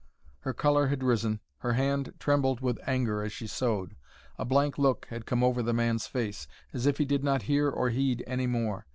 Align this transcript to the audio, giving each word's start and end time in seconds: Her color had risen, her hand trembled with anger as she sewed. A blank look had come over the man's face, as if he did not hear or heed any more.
Her 0.39 0.53
color 0.55 0.87
had 0.87 1.03
risen, 1.03 1.41
her 1.59 1.73
hand 1.73 2.15
trembled 2.17 2.59
with 2.59 2.79
anger 2.87 3.21
as 3.21 3.31
she 3.31 3.45
sewed. 3.45 3.95
A 4.39 4.43
blank 4.43 4.79
look 4.79 5.05
had 5.11 5.27
come 5.27 5.43
over 5.43 5.61
the 5.61 5.73
man's 5.73 6.07
face, 6.07 6.47
as 6.73 6.87
if 6.87 6.97
he 6.97 7.05
did 7.05 7.23
not 7.23 7.43
hear 7.43 7.69
or 7.69 7.91
heed 7.91 8.23
any 8.25 8.47
more. 8.47 8.87